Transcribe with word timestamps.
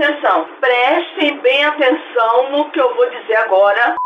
Atenção, 0.00 0.46
prestem 0.60 1.40
bem 1.40 1.64
atenção 1.64 2.52
no 2.52 2.70
que 2.70 2.80
eu 2.80 2.94
vou 2.94 3.10
dizer 3.10 3.34
agora. 3.34 3.96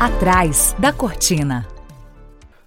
Atrás 0.00 0.72
da 0.78 0.92
cortina. 0.92 1.66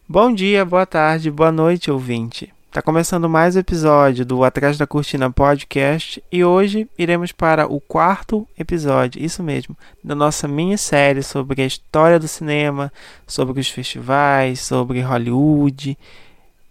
Bom 0.09 0.33
dia, 0.33 0.65
boa 0.65 0.85
tarde, 0.85 1.31
boa 1.31 1.53
noite, 1.53 1.89
ouvinte. 1.89 2.54
Tá 2.75 2.81
começando 2.81 3.29
mais 3.29 3.55
um 3.55 3.59
episódio 3.59 4.25
do 4.25 4.43
Atrás 4.43 4.77
da 4.77 4.85
Cortina 4.85 5.31
Podcast 5.31 6.21
e 6.29 6.43
hoje 6.43 6.89
iremos 6.97 7.31
para 7.31 7.65
o 7.71 7.79
quarto 7.79 8.45
episódio, 8.59 9.23
isso 9.23 9.41
mesmo, 9.41 9.77
da 10.03 10.13
nossa 10.13 10.45
minissérie 10.45 11.23
sobre 11.23 11.61
a 11.61 11.65
história 11.65 12.19
do 12.19 12.27
cinema, 12.27 12.91
sobre 13.25 13.61
os 13.61 13.69
festivais, 13.69 14.59
sobre 14.59 14.99
Hollywood. 14.99 15.97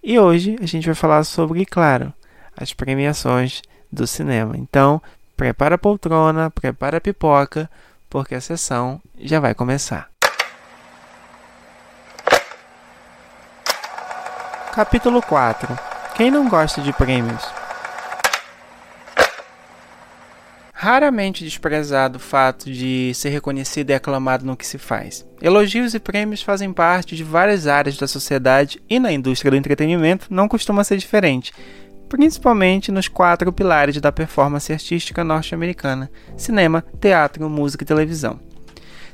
E 0.03 0.19
hoje 0.19 0.59
a 0.61 0.67
gente 0.67 0.85
vai 0.85 0.95
falar 0.95 1.25
sobre, 1.25 1.65
claro, 1.65 2.13
as 2.55 2.75
premiações 2.75 3.63
do 3.91 4.07
cinema. 4.07 4.59
Então, 4.59 5.01
prepara 5.35 5.77
a 5.77 5.79
poltrona, 5.79 6.51
prepara 6.51 6.99
a 6.99 7.01
pipoca, 7.01 7.71
porque 8.11 8.35
a 8.35 8.43
sessão 8.43 9.01
já 9.19 9.41
vai 9.41 9.55
começar. 9.55 10.11
Capítulo 14.75 15.23
4 15.23 15.94
quem 16.17 16.31
não 16.31 16.49
gosta 16.49 16.81
de 16.81 16.93
prêmios? 16.93 17.43
Raramente 20.73 21.43
desprezado 21.43 22.19
o 22.19 22.21
fato 22.21 22.71
de 22.71 23.13
ser 23.15 23.31
reconhecido 23.31 23.91
e 23.91 23.95
aclamado 23.95 24.45
no 24.45 24.57
que 24.57 24.67
se 24.67 24.79
faz. 24.79 25.27
Elogios 25.41 25.95
e 25.95 25.99
prêmios 25.99 26.43
fazem 26.43 26.73
parte 26.73 27.17
de 27.17 27.25
várias 27.25 27.67
áreas 27.67 27.97
da 27.97 28.07
sociedade 28.07 28.83
e 28.89 28.99
na 28.99 29.11
indústria 29.11 29.51
do 29.51 29.57
entretenimento 29.57 30.27
não 30.31 30.47
costuma 30.47 30.85
ser 30.85 30.99
diferente, 30.99 31.53
principalmente 32.09 32.93
nos 32.93 33.09
quatro 33.09 33.53
pilares 33.53 34.01
da 34.01 34.13
performance 34.13 34.73
artística 34.73 35.25
norte-americana: 35.25 36.11
cinema, 36.37 36.85
teatro, 37.01 37.49
música 37.49 37.83
e 37.83 37.87
televisão. 37.87 38.39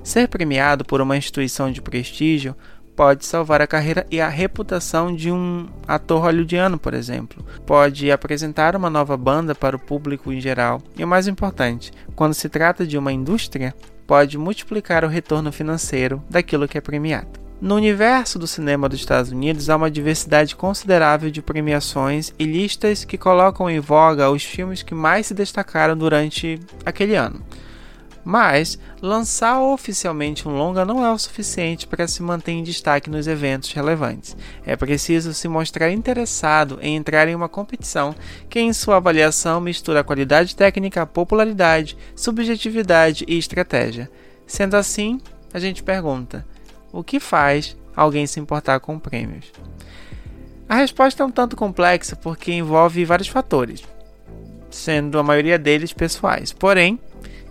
Ser 0.03 0.29
premiado 0.29 0.85
por 0.85 1.01
uma 1.01 1.17
instituição 1.17 1.71
de 1.71 1.81
prestígio 1.81 2.57
pode 3.01 3.25
salvar 3.25 3.63
a 3.63 3.67
carreira 3.67 4.07
e 4.11 4.21
a 4.21 4.29
reputação 4.29 5.17
de 5.17 5.33
um 5.33 5.67
ator 5.89 6.21
hollywoodiano, 6.21 6.79
por 6.79 6.93
exemplo. 6.93 7.43
Pode 7.65 8.11
apresentar 8.11 8.77
uma 8.77 8.91
nova 8.91 9.17
banda 9.17 9.55
para 9.55 9.75
o 9.75 9.79
público 9.79 10.31
em 10.31 10.39
geral. 10.39 10.83
E 10.95 11.03
o 11.03 11.09
mais 11.09 11.27
importante, 11.27 11.93
quando 12.15 12.35
se 12.35 12.47
trata 12.51 12.87
de 12.87 12.99
uma 12.99 13.11
indústria, 13.11 13.75
pode 14.07 14.37
multiplicar 14.37 15.03
o 15.03 15.09
retorno 15.09 15.51
financeiro 15.51 16.23
daquilo 16.29 16.69
que 16.69 16.77
é 16.77 16.81
premiado. 16.83 17.41
No 17.59 17.77
universo 17.77 18.39
do 18.39 18.47
cinema 18.47 18.87
dos 18.87 19.01
Estados 19.01 19.33
Unidos 19.33 19.71
há 19.71 19.77
uma 19.77 19.91
diversidade 19.91 20.55
considerável 20.55 21.31
de 21.31 21.41
premiações 21.41 22.35
e 22.39 22.45
listas 22.45 23.03
que 23.03 23.17
colocam 23.17 23.71
em 23.71 23.81
voga 23.81 24.31
os 24.31 24.45
filmes 24.45 24.83
que 24.83 24.95
mais 24.95 25.27
se 25.27 25.33
destacaram 25.33 25.97
durante 25.97 26.61
aquele 26.85 27.17
ano. 27.17 27.41
Mas 28.25 28.79
lançar 29.01 29.61
oficialmente 29.61 30.47
um 30.47 30.57
longa 30.57 30.85
não 30.85 31.05
é 31.05 31.11
o 31.11 31.19
suficiente 31.19 31.87
para 31.87 32.07
se 32.07 32.23
manter 32.23 32.53
em 32.53 32.63
destaque 32.63 33.09
nos 33.09 33.27
eventos 33.27 33.73
relevantes. 33.73 34.37
É 34.65 34.77
preciso 34.77 35.33
se 35.33 35.49
mostrar 35.49 35.91
interessado 35.91 36.79
em 36.83 36.97
entrar 36.97 37.29
em 37.29 37.35
uma 37.35 37.49
competição 37.49 38.15
que, 38.49 38.61
em 38.61 38.73
sua 38.73 38.97
avaliação, 38.97 39.61
mistura 39.61 40.05
qualidade 40.05 40.55
técnica, 40.55 41.07
popularidade, 41.07 41.97
subjetividade 42.15 43.25
e 43.27 43.39
estratégia. 43.39 44.11
Sendo 44.47 44.77
assim, 44.77 45.21
a 45.55 45.59
gente 45.59 45.83
pergunta: 45.83 46.47
o 46.93 47.03
que 47.03 47.19
faz 47.19 47.77
alguém 47.97 48.27
se 48.27 48.39
importar 48.39 48.81
com 48.81 48.99
prêmios? 48.99 49.51
A 50.69 50.77
resposta 50.77 51.23
é 51.23 51.27
um 51.27 51.33
tanto 51.33 51.57
complexa 51.57 52.15
porque 52.15 52.53
envolve 52.53 53.05
vários 53.05 53.29
fatores, 53.29 53.83
sendo 54.71 55.19
a 55.19 55.23
maioria 55.23 55.59
deles 55.59 55.93
pessoais. 55.93 56.53
Porém, 56.53 57.01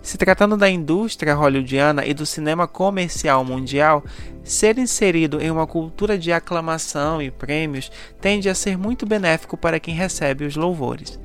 se 0.02 0.16
tratando 0.16 0.56
da 0.56 0.68
indústria 0.68 1.34
hollywoodiana 1.34 2.04
e 2.06 2.14
do 2.14 2.24
cinema 2.24 2.66
comercial 2.66 3.44
mundial, 3.44 4.04
ser 4.42 4.78
inserido 4.78 5.40
em 5.40 5.50
uma 5.50 5.66
cultura 5.66 6.18
de 6.18 6.32
aclamação 6.32 7.20
e 7.20 7.30
prêmios 7.30 7.90
tende 8.20 8.48
a 8.48 8.54
ser 8.54 8.78
muito 8.78 9.06
benéfico 9.06 9.56
para 9.56 9.80
quem 9.80 9.94
recebe 9.94 10.44
os 10.44 10.56
louvores. 10.56 11.18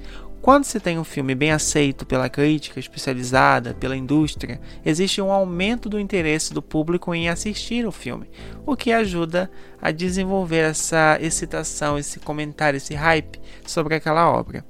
Quando 0.45 0.63
se 0.63 0.79
tem 0.79 0.99
um 0.99 1.03
filme 1.03 1.33
bem 1.33 1.51
aceito 1.51 2.05
pela 2.05 2.29
crítica 2.29 2.79
especializada, 2.79 3.73
pela 3.73 3.97
indústria, 3.97 4.61
existe 4.85 5.19
um 5.19 5.31
aumento 5.31 5.89
do 5.89 5.99
interesse 5.99 6.53
do 6.53 6.61
público 6.61 7.15
em 7.15 7.27
assistir 7.27 7.87
o 7.87 7.91
filme, 7.91 8.29
o 8.63 8.75
que 8.75 8.91
ajuda 8.91 9.49
a 9.81 9.89
desenvolver 9.89 10.69
essa 10.69 11.17
excitação, 11.19 11.97
esse 11.97 12.19
comentário, 12.19 12.77
esse 12.77 12.93
hype 12.93 13.41
sobre 13.65 13.95
aquela 13.95 14.29
obra. 14.29 14.63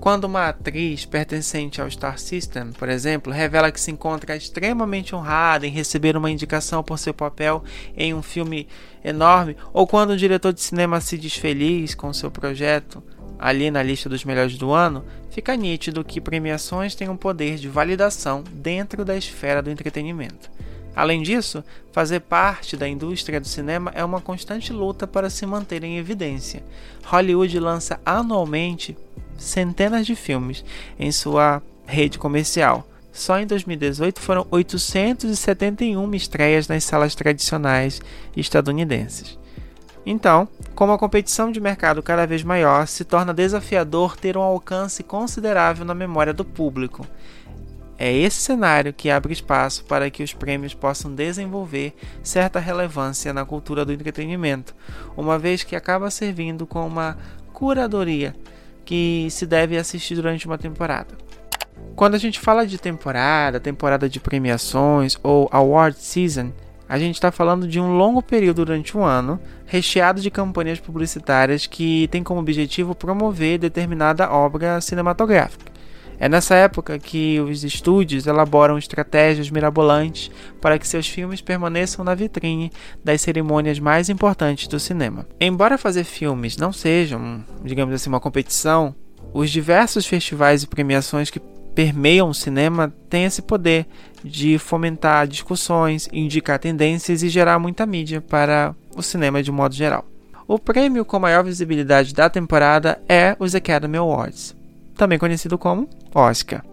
Quando 0.00 0.24
uma 0.24 0.48
atriz 0.48 1.04
pertencente 1.04 1.80
ao 1.80 1.90
Star 1.90 2.18
System, 2.18 2.72
por 2.72 2.88
exemplo, 2.88 3.32
revela 3.32 3.72
que 3.72 3.80
se 3.80 3.90
encontra 3.90 4.36
extremamente 4.36 5.14
honrada 5.14 5.66
em 5.66 5.70
receber 5.70 6.16
uma 6.16 6.30
indicação 6.30 6.82
por 6.82 6.98
seu 6.98 7.12
papel 7.12 7.64
em 7.96 8.14
um 8.14 8.22
filme 8.22 8.68
enorme, 9.04 9.56
ou 9.72 9.86
quando 9.86 10.12
um 10.12 10.16
diretor 10.16 10.52
de 10.52 10.60
cinema 10.60 11.00
se 11.00 11.18
diz 11.18 11.34
feliz 11.34 11.94
com 11.94 12.12
seu 12.12 12.30
projeto 12.30 13.02
ali 13.38 13.70
na 13.70 13.82
lista 13.82 14.08
dos 14.08 14.24
melhores 14.24 14.56
do 14.56 14.72
ano, 14.72 15.04
fica 15.30 15.56
nítido 15.56 16.04
que 16.04 16.20
premiações 16.20 16.94
têm 16.94 17.08
um 17.08 17.16
poder 17.16 17.56
de 17.56 17.68
validação 17.68 18.44
dentro 18.50 19.04
da 19.04 19.16
esfera 19.16 19.62
do 19.62 19.70
entretenimento. 19.70 20.50
Além 20.94 21.20
disso, 21.20 21.62
fazer 21.92 22.20
parte 22.20 22.74
da 22.74 22.88
indústria 22.88 23.38
do 23.38 23.46
cinema 23.46 23.92
é 23.94 24.02
uma 24.02 24.20
constante 24.20 24.72
luta 24.72 25.06
para 25.06 25.28
se 25.28 25.44
manter 25.44 25.84
em 25.84 25.98
evidência. 25.98 26.64
Hollywood 27.04 27.60
lança 27.60 28.00
anualmente 28.04 28.96
centenas 29.36 30.06
de 30.06 30.14
filmes 30.14 30.64
em 30.98 31.10
sua 31.12 31.62
rede 31.86 32.18
comercial. 32.18 32.86
Só 33.12 33.38
em 33.38 33.46
2018 33.46 34.20
foram 34.20 34.46
871 34.50 36.14
estreias 36.14 36.68
nas 36.68 36.84
salas 36.84 37.14
tradicionais 37.14 38.02
estadunidenses. 38.36 39.38
Então, 40.04 40.46
como 40.74 40.92
a 40.92 40.98
competição 40.98 41.50
de 41.50 41.58
mercado 41.58 42.02
cada 42.02 42.26
vez 42.26 42.42
maior, 42.42 42.86
se 42.86 43.04
torna 43.04 43.34
desafiador 43.34 44.16
ter 44.16 44.36
um 44.36 44.42
alcance 44.42 45.02
considerável 45.02 45.84
na 45.84 45.94
memória 45.94 46.32
do 46.32 46.44
público. 46.44 47.06
É 47.98 48.12
esse 48.12 48.36
cenário 48.36 48.92
que 48.92 49.10
abre 49.10 49.32
espaço 49.32 49.84
para 49.84 50.10
que 50.10 50.22
os 50.22 50.34
prêmios 50.34 50.74
possam 50.74 51.14
desenvolver 51.14 51.94
certa 52.22 52.60
relevância 52.60 53.32
na 53.32 53.44
cultura 53.44 53.84
do 53.84 53.92
entretenimento, 53.92 54.76
uma 55.16 55.38
vez 55.38 55.64
que 55.64 55.74
acaba 55.74 56.10
servindo 56.10 56.66
como 56.66 56.86
uma 56.86 57.16
curadoria 57.52 58.36
que 58.86 59.26
se 59.30 59.44
deve 59.44 59.76
assistir 59.76 60.14
durante 60.14 60.46
uma 60.46 60.56
temporada. 60.56 61.08
Quando 61.94 62.14
a 62.14 62.18
gente 62.18 62.40
fala 62.40 62.66
de 62.66 62.78
temporada, 62.78 63.60
temporada 63.60 64.08
de 64.08 64.20
premiações 64.20 65.18
ou 65.22 65.48
award 65.52 65.98
season, 65.98 66.52
a 66.88 66.98
gente 66.98 67.16
está 67.16 67.32
falando 67.32 67.66
de 67.66 67.80
um 67.80 67.96
longo 67.96 68.22
período 68.22 68.64
durante 68.64 68.96
um 68.96 69.04
ano, 69.04 69.40
recheado 69.66 70.20
de 70.20 70.30
campanhas 70.30 70.78
publicitárias 70.78 71.66
que 71.66 72.06
tem 72.08 72.22
como 72.22 72.38
objetivo 72.38 72.94
promover 72.94 73.58
determinada 73.58 74.30
obra 74.30 74.80
cinematográfica. 74.80 75.75
É 76.18 76.28
nessa 76.28 76.54
época 76.54 76.98
que 76.98 77.38
os 77.40 77.62
estúdios 77.62 78.26
elaboram 78.26 78.78
estratégias 78.78 79.50
mirabolantes 79.50 80.30
para 80.60 80.78
que 80.78 80.88
seus 80.88 81.06
filmes 81.06 81.40
permaneçam 81.40 82.04
na 82.04 82.14
vitrine 82.14 82.72
das 83.04 83.20
cerimônias 83.20 83.78
mais 83.78 84.08
importantes 84.08 84.66
do 84.66 84.80
cinema. 84.80 85.26
Embora 85.38 85.76
fazer 85.76 86.04
filmes 86.04 86.56
não 86.56 86.72
sejam, 86.72 87.44
digamos 87.62 87.94
assim, 87.94 88.08
uma 88.08 88.20
competição, 88.20 88.94
os 89.32 89.50
diversos 89.50 90.06
festivais 90.06 90.62
e 90.62 90.66
premiações 90.66 91.28
que 91.28 91.40
permeiam 91.74 92.30
o 92.30 92.34
cinema 92.34 92.92
têm 93.10 93.24
esse 93.24 93.42
poder 93.42 93.86
de 94.24 94.58
fomentar 94.58 95.26
discussões, 95.26 96.08
indicar 96.10 96.58
tendências 96.58 97.22
e 97.22 97.28
gerar 97.28 97.58
muita 97.58 97.84
mídia 97.84 98.22
para 98.22 98.74
o 98.96 99.02
cinema 99.02 99.42
de 99.42 99.52
modo 99.52 99.74
geral. 99.74 100.06
O 100.48 100.58
prêmio 100.58 101.04
com 101.04 101.18
maior 101.18 101.44
visibilidade 101.44 102.14
da 102.14 102.30
temporada 102.30 102.98
é 103.06 103.36
os 103.38 103.54
Academy 103.54 103.98
Awards 103.98 104.56
também 104.96 105.18
conhecido 105.18 105.56
como 105.58 105.88
Oscar. 106.14 106.64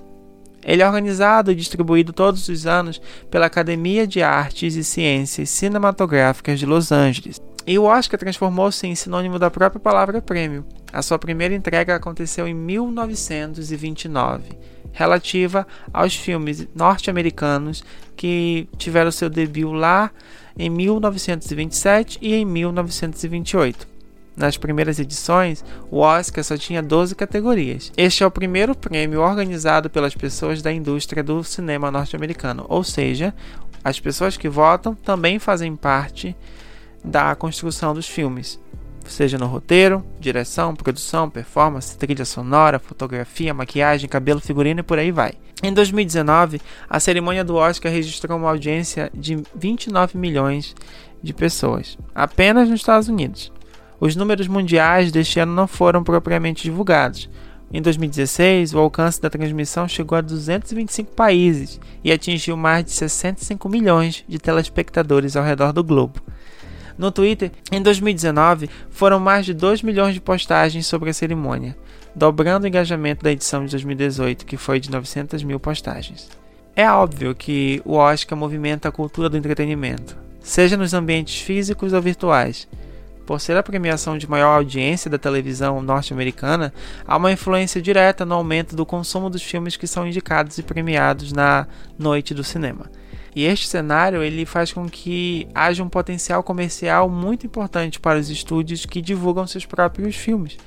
Ele 0.64 0.82
é 0.82 0.88
organizado 0.88 1.52
e 1.52 1.56
distribuído 1.56 2.14
todos 2.14 2.48
os 2.48 2.66
anos 2.66 3.02
pela 3.30 3.48
Academia 3.48 4.08
de 4.08 4.24
Artes 4.24 4.76
e 4.76 4.84
Ciências 4.84 5.50
Cinematográficas 5.50 6.58
de 6.60 6.66
Los 6.66 6.92
Angeles. 6.92 7.42
E 7.68 7.78
o 7.78 7.84
Oscar 7.84 8.20
transformou-se 8.20 8.86
em 8.88 8.96
sinônimo 8.96 9.38
da 9.38 9.52
própria 9.52 9.80
palavra 9.80 10.22
prêmio. 10.22 10.66
A 10.92 11.02
sua 11.02 11.20
primeira 11.20 11.54
entrega 11.54 11.96
aconteceu 11.96 12.48
em 12.48 12.54
1929, 12.54 14.52
relativa 14.92 15.68
aos 15.92 16.16
filmes 16.16 16.68
norte-americanos 16.76 17.84
que 18.16 18.68
tiveram 18.78 19.12
seu 19.12 19.30
debut 19.30 19.74
lá 19.74 20.12
em 20.58 20.70
1927 20.70 22.20
e 22.22 22.36
em 22.36 22.46
1928. 22.46 23.93
Nas 24.36 24.58
primeiras 24.58 25.00
edições, 25.00 25.64
o 25.92 26.00
Oscar 26.00 26.44
só 26.44 26.58
tinha 26.58 26.82
12 26.82 27.16
categorias. 27.16 27.92
Este 27.96 28.24
é 28.24 28.28
o 28.28 28.32
primeiro 28.32 28.76
prêmio 28.76 29.22
organizado 29.22 29.90
pelas 29.90 30.16
pessoas 30.16 30.62
da 30.62 30.72
indústria 30.72 31.24
do 31.24 31.44
cinema 31.44 31.92
norte-americano, 31.92 32.66
ou 32.68 32.84
seja, 32.84 33.34
as 33.84 34.00
pessoas 34.00 34.38
que 34.38 34.50
votam 34.50 34.96
também 34.96 35.40
fazem 35.40 35.76
parte 35.76 36.36
da 37.04 37.36
construção 37.36 37.94
dos 37.94 38.08
filmes, 38.08 38.60
seja 39.06 39.38
no 39.38 39.46
roteiro, 39.46 40.04
direção, 40.20 40.74
produção, 40.74 41.30
performance, 41.30 41.98
trilha 41.98 42.24
sonora, 42.24 42.80
fotografia, 42.80 43.54
maquiagem, 43.54 44.10
cabelo, 44.10 44.40
figurino 44.40 44.80
e 44.80 44.84
por 44.84 44.98
aí 44.98 45.12
vai. 45.12 45.34
Em 45.62 45.74
2019, 45.74 46.62
a 46.90 47.00
cerimônia 47.00 47.44
do 47.44 47.56
Oscar 47.56 47.92
registrou 47.92 48.38
uma 48.38 48.50
audiência 48.50 49.12
de 49.14 49.44
29 49.56 50.18
milhões 50.18 50.76
de 51.22 51.34
pessoas, 51.34 51.98
apenas 52.14 52.70
nos 52.70 52.80
Estados 52.80 53.08
Unidos. 53.08 53.52
Os 54.06 54.18
números 54.18 54.50
mundiais 54.50 55.14
deste 55.14 55.40
ano 55.40 55.54
não 55.54 55.66
foram 55.66 56.04
propriamente 56.04 56.64
divulgados. 56.64 57.30
Em 57.72 57.82
2016, 57.82 58.74
o 58.74 58.80
alcance 58.80 59.22
da 59.22 59.30
transmissão 59.30 59.88
chegou 59.88 60.18
a 60.18 60.22
225 60.22 61.14
países 61.14 61.80
e 62.04 62.12
atingiu 62.12 62.58
mais 62.58 62.84
de 62.84 62.92
65 62.92 63.70
milhões 63.70 64.26
de 64.28 64.38
telespectadores 64.38 65.38
ao 65.38 65.44
redor 65.46 65.72
do 65.72 65.82
globo. 65.82 66.20
No 66.98 67.14
Twitter, 67.14 67.50
em 67.72 67.82
2019, 67.82 68.70
foram 68.90 69.22
mais 69.22 69.46
de 69.46 69.54
2 69.54 69.82
milhões 69.82 70.14
de 70.14 70.20
postagens 70.20 70.86
sobre 70.86 71.10
a 71.10 71.14
cerimônia, 71.14 71.74
dobrando 72.14 72.66
o 72.66 72.68
engajamento 72.68 73.24
da 73.24 73.32
edição 73.32 73.64
de 73.64 73.72
2018, 73.72 74.46
que 74.46 74.58
foi 74.58 74.82
de 74.82 74.92
900 74.92 75.42
mil 75.44 75.62
postagens. 75.62 76.28
É 76.76 76.92
óbvio 76.92 77.34
que 77.34 77.82
o 77.86 77.94
Oscar 77.94 78.38
movimenta 78.38 78.90
a 78.90 78.92
cultura 78.92 79.30
do 79.30 79.38
entretenimento, 79.38 80.18
seja 80.42 80.76
nos 80.76 80.94
ambientes 80.94 81.40
físicos 81.40 81.94
ou 81.94 82.02
virtuais. 82.02 82.68
Por 83.26 83.40
ser 83.40 83.56
a 83.56 83.64
premiação 83.64 84.18
de 84.18 84.30
maior 84.30 84.56
audiência 84.56 85.10
da 85.10 85.18
televisão 85.18 85.82
norte-americana, 85.82 86.74
há 87.08 87.16
uma 87.16 87.32
influência 87.32 87.82
direta 87.82 88.26
no 88.26 88.36
aumento 88.36 88.76
do 88.76 88.86
consumo 88.86 89.30
dos 89.30 89.42
filmes 89.42 89.78
que 89.78 89.88
são 89.88 90.06
indicados 90.06 90.58
e 90.58 90.64
premiados 90.64 91.32
na 91.32 91.68
noite 91.98 92.34
do 92.34 92.44
cinema. 92.44 92.90
E 93.36 93.46
este 93.46 93.68
cenário 93.68 94.22
ele 94.22 94.46
faz 94.46 94.72
com 94.72 94.88
que 94.88 95.48
haja 95.56 95.84
um 95.84 95.90
potencial 95.90 96.44
comercial 96.44 97.10
muito 97.10 97.48
importante 97.48 98.00
para 98.00 98.20
os 98.20 98.30
estúdios 98.30 98.86
que 98.86 99.02
divulgam 99.02 99.48
seus 99.48 99.66
próprios 99.66 100.16
filmes. 100.16 100.58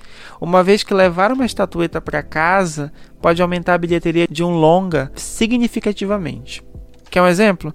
Uma 0.41 0.65
vez 0.65 0.83
que 0.83 0.93
levar 0.93 1.31
uma 1.31 1.47
estatueta 1.47 2.01
para 2.01 2.25
casa 2.25 2.93
pode 3.23 3.41
aumentar 3.41 3.75
a 3.75 3.79
bilheteria 3.79 4.27
de 4.29 4.43
um 4.43 4.51
longa 4.51 5.13
significativamente. 5.15 6.65
Quer 7.09 7.23
um 7.23 7.29
exemplo? 7.29 7.73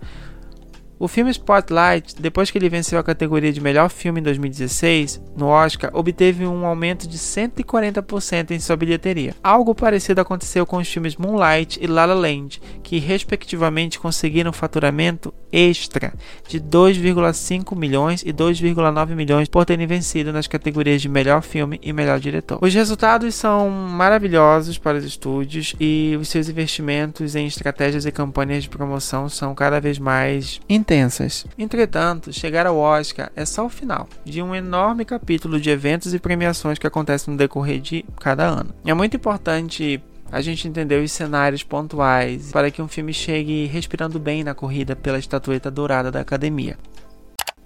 O 1.01 1.07
filme 1.07 1.31
Spotlight, 1.31 2.21
depois 2.21 2.51
que 2.51 2.59
ele 2.59 2.69
venceu 2.69 3.00
a 3.00 3.03
categoria 3.03 3.51
de 3.51 3.59
melhor 3.59 3.89
filme 3.89 4.19
em 4.19 4.24
2016, 4.24 5.19
no 5.36 5.48
Oscar, 5.48 5.89
obteve 5.95 6.45
um 6.45 6.63
aumento 6.63 7.07
de 7.07 7.18
140% 7.18 8.51
em 8.51 8.59
sua 8.59 8.75
bilheteria. 8.75 9.33
Algo 9.42 9.74
parecido 9.74 10.21
aconteceu 10.21 10.63
com 10.63 10.77
os 10.77 10.88
filmes 10.88 11.15
Moonlight 11.15 11.80
e 11.81 11.88
La 11.88 12.06
La 12.06 12.13
Land, 12.13 12.62
que 12.83 13.00
respectivamente 13.00 14.00
conseguiram 14.00 14.53
faturamento 14.53 15.33
extra 15.51 16.13
de 16.48 16.62
2,5 16.62 17.75
milhões 17.75 18.21
e 18.21 18.31
2,9 18.31 19.15
milhões 19.15 19.50
por 19.50 19.65
terem 19.65 19.88
vencido 19.88 20.31
nas 20.31 20.45
categorias 20.45 21.01
de 21.01 21.09
melhor 21.09 21.42
filme 21.42 21.80
e 21.81 21.92
melhor 21.92 22.19
diretor. 22.19 22.59
Os 22.62 22.75
resultados 22.75 23.33
são 23.33 23.71
maravilhosos 23.71 24.77
para 24.77 25.00
os 25.00 25.03
estúdios 25.03 25.74
e 25.80 26.15
os 26.21 26.30
seus 26.30 26.48
investimentos 26.48 27.36
em 27.36 27.48
estratégias 27.48 28.06
e 28.06 28.12
campanhas 28.12 28.63
de 28.63 28.69
promoção 28.69 29.27
são 29.27 29.56
cada 29.56 29.81
vez 29.81 29.98
mais 29.98 30.62
intensos 30.69 30.91
intensas. 30.92 31.46
Entretanto, 31.58 32.34
chegar 32.34 32.68
ao 32.68 32.78
Oscar 32.78 33.32
é 33.34 33.46
só 33.46 33.66
o 33.66 33.70
final 33.70 34.10
de 34.26 34.42
um 34.42 34.54
enorme 34.54 35.06
capítulo 35.06 35.60
de 35.60 35.70
eventos 35.70 36.14
e 36.14 36.20
premiações 36.20 36.78
que 36.78 36.86
acontecem 36.86 37.32
no 37.32 37.38
decorrer 37.38 37.80
de 37.80 38.06
cada 38.20 38.46
ano. 38.46 38.74
É 38.86 38.94
muito 38.94 39.16
importante 39.16 40.04
a 40.30 40.42
gente 40.42 40.68
entender 40.68 41.02
os 41.02 41.12
cenários 41.12 41.64
pontuais 41.64 42.52
para 42.52 42.70
que 42.70 42.82
um 42.82 42.88
filme 42.88 43.14
chegue 43.14 43.68
respirando 43.68 44.20
bem 44.20 44.44
na 44.44 44.54
corrida 44.54 44.96
pela 44.96 45.20
estatueta 45.20 45.72
dourada 45.72 46.12
da 46.12 46.20
academia. 46.20 46.78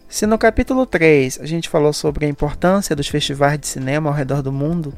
Se 0.07 0.27
no 0.27 0.37
capítulo 0.37 0.85
3 0.85 1.39
a 1.41 1.45
gente 1.45 1.67
falou 1.67 1.91
sobre 1.91 2.25
a 2.25 2.29
importância 2.29 2.95
dos 2.95 3.07
festivais 3.07 3.59
de 3.59 3.67
cinema 3.67 4.09
ao 4.09 4.15
redor 4.15 4.41
do 4.43 4.51
mundo, 4.51 4.93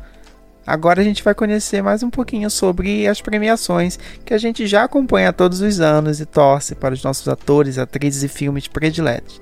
Agora 0.67 0.99
a 0.99 1.03
gente 1.03 1.23
vai 1.23 1.33
conhecer 1.33 1.81
mais 1.81 2.03
um 2.03 2.09
pouquinho 2.09 2.49
sobre 2.49 3.07
as 3.07 3.21
premiações 3.21 3.97
que 4.25 4.33
a 4.33 4.37
gente 4.37 4.67
já 4.67 4.83
acompanha 4.83 5.31
todos 5.31 5.61
os 5.61 5.79
anos 5.79 6.19
e 6.19 6.25
torce 6.25 6.75
para 6.75 6.93
os 6.93 7.01
nossos 7.01 7.29
atores, 7.29 7.77
atrizes 7.77 8.21
e 8.21 8.27
filmes 8.27 8.67
prediletos. 8.67 9.39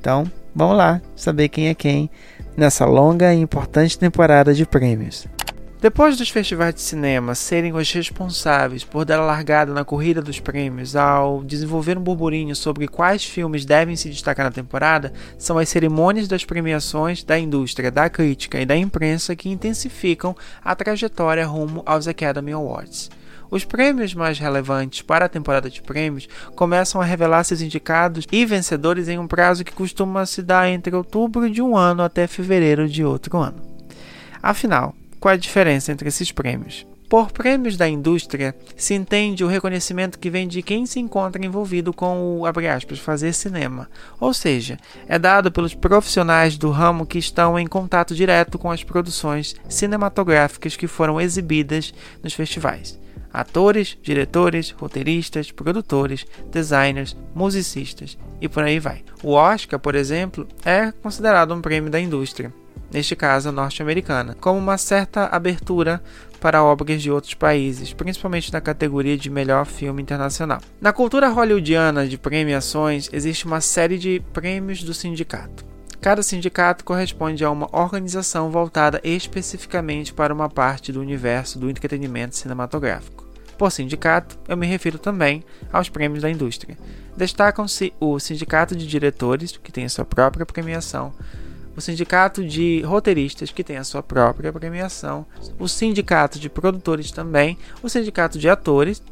Então, 0.00 0.24
vamos 0.52 0.76
lá 0.76 1.00
saber 1.14 1.50
quem 1.50 1.68
é 1.68 1.74
quem 1.74 2.10
nessa 2.56 2.84
longa 2.84 3.32
e 3.32 3.38
importante 3.38 3.96
temporada 3.96 4.52
de 4.52 4.66
prêmios. 4.66 5.28
Depois 5.78 6.16
dos 6.16 6.30
festivais 6.30 6.74
de 6.74 6.80
cinema 6.80 7.34
serem 7.34 7.74
os 7.74 7.92
responsáveis 7.92 8.82
por 8.82 9.04
dar 9.04 9.18
a 9.18 9.24
largada 9.24 9.74
na 9.74 9.84
corrida 9.84 10.22
dos 10.22 10.40
prêmios 10.40 10.96
ao 10.96 11.44
desenvolver 11.44 11.98
um 11.98 12.02
burburinho 12.02 12.56
sobre 12.56 12.88
quais 12.88 13.24
filmes 13.26 13.66
devem 13.66 13.94
se 13.94 14.08
destacar 14.08 14.46
na 14.46 14.50
temporada, 14.50 15.12
são 15.36 15.58
as 15.58 15.68
cerimônias 15.68 16.26
das 16.26 16.46
premiações 16.46 17.22
da 17.22 17.38
indústria, 17.38 17.90
da 17.90 18.08
crítica 18.08 18.58
e 18.58 18.64
da 18.64 18.74
imprensa 18.74 19.36
que 19.36 19.50
intensificam 19.50 20.34
a 20.64 20.74
trajetória 20.74 21.46
rumo 21.46 21.82
aos 21.84 22.08
Academy 22.08 22.52
Awards. 22.52 23.10
Os 23.50 23.64
prêmios 23.64 24.14
mais 24.14 24.38
relevantes 24.38 25.02
para 25.02 25.26
a 25.26 25.28
temporada 25.28 25.68
de 25.68 25.82
prêmios 25.82 26.26
começam 26.56 27.02
a 27.02 27.04
revelar 27.04 27.44
seus 27.44 27.60
indicados 27.60 28.26
e 28.32 28.46
vencedores 28.46 29.08
em 29.08 29.18
um 29.18 29.28
prazo 29.28 29.62
que 29.62 29.72
costuma 29.72 30.24
se 30.24 30.42
dar 30.42 30.70
entre 30.70 30.96
outubro 30.96 31.50
de 31.50 31.60
um 31.60 31.76
ano 31.76 32.02
até 32.02 32.26
fevereiro 32.26 32.88
de 32.88 33.04
outro 33.04 33.36
ano. 33.36 33.60
Afinal, 34.42 34.94
qual 35.26 35.34
a 35.34 35.36
diferença 35.36 35.90
entre 35.90 36.08
esses 36.08 36.30
prêmios? 36.30 36.86
Por 37.08 37.32
prêmios 37.32 37.76
da 37.76 37.88
indústria, 37.88 38.54
se 38.76 38.94
entende 38.94 39.42
o 39.42 39.48
reconhecimento 39.48 40.20
que 40.20 40.30
vem 40.30 40.46
de 40.46 40.62
quem 40.62 40.86
se 40.86 41.00
encontra 41.00 41.44
envolvido 41.44 41.92
com 41.92 42.38
o 42.38 42.46
aspas, 42.46 43.00
fazer 43.00 43.32
cinema, 43.32 43.90
ou 44.20 44.32
seja, 44.32 44.78
é 45.08 45.18
dado 45.18 45.50
pelos 45.50 45.74
profissionais 45.74 46.56
do 46.56 46.70
ramo 46.70 47.04
que 47.04 47.18
estão 47.18 47.58
em 47.58 47.66
contato 47.66 48.14
direto 48.14 48.56
com 48.56 48.70
as 48.70 48.84
produções 48.84 49.56
cinematográficas 49.68 50.76
que 50.76 50.86
foram 50.86 51.20
exibidas 51.20 51.92
nos 52.22 52.32
festivais. 52.32 52.96
Atores, 53.32 53.98
diretores, 54.00 54.70
roteiristas, 54.70 55.50
produtores, 55.50 56.24
designers, 56.52 57.16
musicistas 57.34 58.16
e 58.40 58.48
por 58.48 58.62
aí 58.62 58.78
vai. 58.78 59.02
O 59.24 59.32
Oscar, 59.32 59.80
por 59.80 59.96
exemplo, 59.96 60.46
é 60.64 60.92
considerado 61.02 61.52
um 61.52 61.60
prêmio 61.60 61.90
da 61.90 61.98
indústria 61.98 62.52
neste 62.92 63.16
caso 63.16 63.52
norte-americana, 63.52 64.34
como 64.40 64.58
uma 64.58 64.78
certa 64.78 65.26
abertura 65.26 66.02
para 66.40 66.62
obras 66.62 67.02
de 67.02 67.10
outros 67.10 67.34
países, 67.34 67.92
principalmente 67.92 68.52
na 68.52 68.60
categoria 68.60 69.16
de 69.16 69.30
melhor 69.30 69.66
filme 69.66 70.02
internacional. 70.02 70.60
Na 70.80 70.92
cultura 70.92 71.28
hollywoodiana 71.28 72.06
de 72.06 72.18
premiações, 72.18 73.08
existe 73.12 73.46
uma 73.46 73.60
série 73.60 73.98
de 73.98 74.22
prêmios 74.32 74.82
do 74.82 74.94
sindicato. 74.94 75.64
Cada 76.00 76.22
sindicato 76.22 76.84
corresponde 76.84 77.44
a 77.44 77.50
uma 77.50 77.68
organização 77.72 78.50
voltada 78.50 79.00
especificamente 79.02 80.14
para 80.14 80.32
uma 80.32 80.48
parte 80.48 80.92
do 80.92 81.00
universo 81.00 81.58
do 81.58 81.68
entretenimento 81.68 82.36
cinematográfico. 82.36 83.26
Por 83.58 83.72
sindicato, 83.72 84.38
eu 84.46 84.56
me 84.56 84.66
refiro 84.66 84.98
também 84.98 85.42
aos 85.72 85.88
prêmios 85.88 86.22
da 86.22 86.30
indústria. 86.30 86.76
Destacam-se 87.16 87.92
o 87.98 88.20
Sindicato 88.20 88.76
de 88.76 88.86
Diretores, 88.86 89.56
que 89.56 89.72
tem 89.72 89.86
a 89.86 89.88
sua 89.88 90.04
própria 90.04 90.44
premiação, 90.44 91.14
o 91.76 91.80
sindicato 91.80 92.44
de 92.44 92.80
roteiristas, 92.82 93.50
que 93.50 93.62
tem 93.62 93.76
a 93.76 93.84
sua 93.84 94.02
própria 94.02 94.52
premiação, 94.52 95.26
o 95.58 95.68
sindicato 95.68 96.38
de 96.38 96.48
produtores 96.48 97.10
também, 97.10 97.58
o 97.82 97.88
sindicato 97.88 98.38
de 98.38 98.48
atores, 98.48 99.02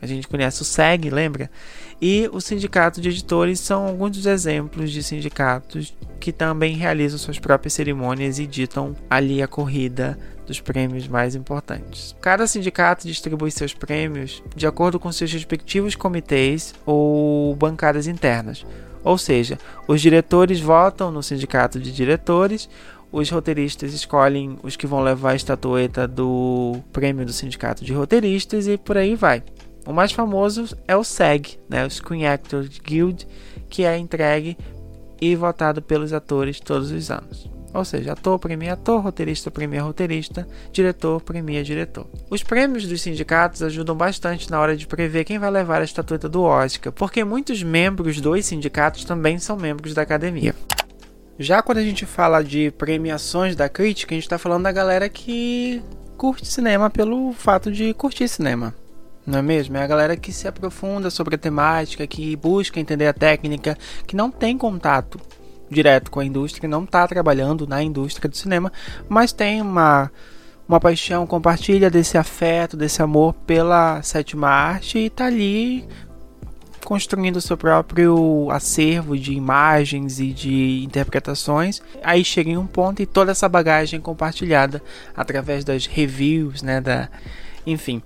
a 0.00 0.06
gente 0.06 0.28
conhece 0.28 0.60
o 0.62 0.64
SEG, 0.64 1.10
lembra? 1.10 1.50
E 2.00 2.28
o 2.32 2.40
sindicato 2.40 3.00
de 3.00 3.08
editores 3.08 3.60
são 3.60 3.86
alguns 3.86 4.10
dos 4.12 4.26
exemplos 4.26 4.90
de 4.90 5.02
sindicatos 5.02 5.94
que 6.20 6.32
também 6.32 6.76
realizam 6.76 7.18
suas 7.18 7.38
próprias 7.38 7.72
cerimônias 7.72 8.38
e 8.38 8.46
ditam 8.46 8.94
ali 9.08 9.42
a 9.42 9.48
corrida 9.48 10.18
dos 10.46 10.60
prêmios 10.60 11.08
mais 11.08 11.34
importantes. 11.34 12.14
Cada 12.20 12.46
sindicato 12.46 13.06
distribui 13.06 13.50
seus 13.50 13.74
prêmios 13.74 14.42
de 14.54 14.66
acordo 14.66 15.00
com 15.00 15.10
seus 15.10 15.32
respectivos 15.32 15.94
comitês 15.94 16.74
ou 16.84 17.54
bancadas 17.56 18.06
internas. 18.06 18.64
Ou 19.06 19.16
seja, 19.16 19.56
os 19.86 20.00
diretores 20.00 20.58
votam 20.58 21.12
no 21.12 21.22
sindicato 21.22 21.78
de 21.78 21.92
diretores, 21.92 22.68
os 23.12 23.30
roteiristas 23.30 23.94
escolhem 23.94 24.58
os 24.64 24.74
que 24.74 24.84
vão 24.84 25.00
levar 25.00 25.30
a 25.30 25.36
estatueta 25.36 26.08
do 26.08 26.80
prêmio 26.92 27.24
do 27.24 27.32
sindicato 27.32 27.84
de 27.84 27.92
roteiristas 27.92 28.66
e 28.66 28.76
por 28.76 28.96
aí 28.96 29.14
vai. 29.14 29.44
O 29.86 29.92
mais 29.92 30.10
famoso 30.10 30.76
é 30.88 30.96
o 30.96 31.04
SAG, 31.04 31.56
né, 31.68 31.86
o 31.86 31.90
Screen 31.90 32.26
Actors 32.26 32.80
Guild, 32.80 33.28
que 33.70 33.84
é 33.84 33.96
entregue 33.96 34.58
e 35.20 35.36
votado 35.36 35.80
pelos 35.80 36.12
atores 36.12 36.58
todos 36.58 36.90
os 36.90 37.08
anos. 37.08 37.55
Ou 37.76 37.84
seja, 37.84 38.12
ator 38.12 38.38
premia 38.38 38.72
ator, 38.72 39.02
roteirista 39.02 39.50
premia 39.50 39.82
roteirista, 39.82 40.48
diretor 40.72 41.20
premia 41.20 41.62
diretor. 41.62 42.06
Os 42.30 42.42
prêmios 42.42 42.86
dos 42.86 43.02
sindicatos 43.02 43.62
ajudam 43.62 43.94
bastante 43.94 44.50
na 44.50 44.58
hora 44.58 44.74
de 44.74 44.86
prever 44.86 45.24
quem 45.24 45.38
vai 45.38 45.50
levar 45.50 45.82
a 45.82 45.84
estatueta 45.84 46.26
do 46.26 46.42
Oscar, 46.42 46.90
porque 46.90 47.22
muitos 47.22 47.62
membros 47.62 48.18
dos 48.18 48.46
sindicatos 48.46 49.04
também 49.04 49.38
são 49.38 49.58
membros 49.58 49.92
da 49.92 50.00
academia. 50.00 50.54
Já 51.38 51.60
quando 51.60 51.78
a 51.78 51.82
gente 51.82 52.06
fala 52.06 52.42
de 52.42 52.70
premiações 52.70 53.54
da 53.54 53.68
crítica, 53.68 54.14
a 54.14 54.16
gente 54.16 54.24
está 54.24 54.38
falando 54.38 54.62
da 54.62 54.72
galera 54.72 55.06
que 55.06 55.82
curte 56.16 56.46
cinema 56.46 56.88
pelo 56.88 57.34
fato 57.34 57.70
de 57.70 57.92
curtir 57.92 58.26
cinema. 58.26 58.74
Não 59.26 59.40
é 59.40 59.42
mesmo? 59.42 59.76
É 59.76 59.82
a 59.82 59.86
galera 59.86 60.16
que 60.16 60.32
se 60.32 60.48
aprofunda 60.48 61.10
sobre 61.10 61.34
a 61.34 61.38
temática, 61.38 62.06
que 62.06 62.34
busca 62.36 62.80
entender 62.80 63.06
a 63.06 63.12
técnica, 63.12 63.76
que 64.06 64.16
não 64.16 64.30
tem 64.30 64.56
contato 64.56 65.20
direto 65.70 66.10
com 66.10 66.20
a 66.20 66.24
indústria, 66.24 66.68
não 66.68 66.84
está 66.84 67.06
trabalhando 67.06 67.66
na 67.66 67.82
indústria 67.82 68.28
do 68.28 68.36
cinema, 68.36 68.72
mas 69.08 69.32
tem 69.32 69.60
uma, 69.60 70.10
uma 70.68 70.80
paixão, 70.80 71.26
compartilha 71.26 71.90
desse 71.90 72.16
afeto, 72.16 72.76
desse 72.76 73.02
amor 73.02 73.34
pela 73.46 74.02
sétima 74.02 74.48
arte 74.48 74.98
e 74.98 75.06
está 75.06 75.26
ali 75.26 75.86
construindo 76.84 77.40
seu 77.40 77.56
próprio 77.56 78.48
acervo 78.48 79.18
de 79.18 79.32
imagens 79.32 80.20
e 80.20 80.32
de 80.32 80.84
interpretações. 80.84 81.82
Aí 82.00 82.24
chega 82.24 82.50
em 82.50 82.56
um 82.56 82.66
ponto 82.66 83.02
e 83.02 83.06
toda 83.06 83.32
essa 83.32 83.48
bagagem 83.48 84.00
compartilhada 84.00 84.80
através 85.16 85.64
das 85.64 85.86
reviews, 85.86 86.62
né, 86.62 86.80
da 86.80 87.08
enfim. 87.66 88.00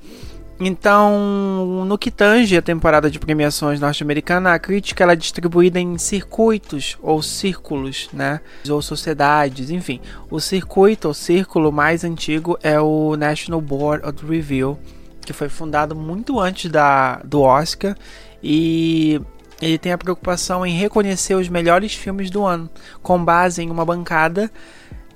Então, 0.63 1.87
no 1.87 1.97
que 1.97 2.11
tange 2.11 2.55
a 2.55 2.61
temporada 2.61 3.11
de 3.11 3.19
premiações 3.19 3.81
norte-americana, 3.81 4.53
a 4.53 4.59
crítica 4.59 5.03
ela 5.03 5.15
é 5.15 5.17
distribuída 5.17 5.81
em 5.81 5.97
circuitos 5.97 6.99
ou 7.01 7.23
círculos, 7.23 8.11
né? 8.13 8.43
Ou 8.69 8.83
sociedades, 8.83 9.71
enfim. 9.71 10.03
O 10.31 10.39
circuito 10.39 11.09
ou 11.09 11.15
círculo 11.15 11.73
mais 11.73 12.05
antigo 12.05 12.59
é 12.63 12.79
o 12.79 13.17
National 13.17 13.61
Board 13.63 14.07
of 14.07 14.27
Review, 14.27 14.79
que 15.23 15.33
foi 15.33 15.49
fundado 15.49 15.97
muito 15.97 16.39
antes 16.39 16.71
da, 16.71 17.17
do 17.25 17.41
Oscar 17.41 17.97
e 18.43 19.19
ele 19.63 19.79
tem 19.79 19.93
a 19.93 19.99
preocupação 19.99 20.67
em 20.67 20.77
reconhecer 20.77 21.35
os 21.35 21.49
melhores 21.49 21.95
filmes 21.95 22.31
do 22.31 22.45
ano, 22.45 22.69
com 23.03 23.23
base 23.23 23.63
em 23.63 23.71
uma 23.71 23.85
bancada 23.85 24.51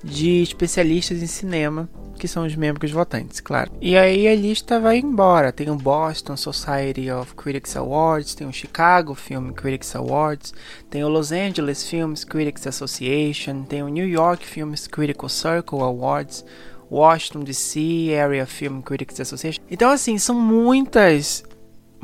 de 0.03 0.41
especialistas 0.41 1.21
em 1.21 1.27
cinema, 1.27 1.89
que 2.15 2.27
são 2.27 2.45
os 2.45 2.55
membros 2.55 2.91
votantes, 2.91 3.39
claro. 3.39 3.71
E 3.81 3.97
aí 3.97 4.27
a 4.27 4.35
lista 4.35 4.79
vai 4.79 4.97
embora. 4.97 5.51
Tem 5.51 5.69
o 5.69 5.75
Boston 5.75 6.37
Society 6.37 7.09
of 7.11 7.35
Critics 7.35 7.75
Awards, 7.75 8.35
tem 8.35 8.47
o 8.47 8.53
Chicago 8.53 9.13
Film 9.13 9.51
Critics 9.51 9.95
Awards, 9.95 10.53
tem 10.89 11.03
o 11.03 11.09
Los 11.09 11.31
Angeles 11.31 11.87
Films 11.87 12.23
Critics 12.23 12.67
Association, 12.67 13.63
tem 13.63 13.83
o 13.83 13.87
New 13.87 14.07
York 14.07 14.45
Films 14.45 14.87
Critical 14.87 15.29
Circle 15.29 15.81
Awards, 15.81 16.45
Washington 16.89 17.43
DC 17.43 18.15
Area 18.17 18.45
Film 18.45 18.81
Critics 18.81 19.19
Association. 19.19 19.61
Então 19.69 19.89
assim, 19.89 20.17
são 20.17 20.39
muitas 20.39 21.43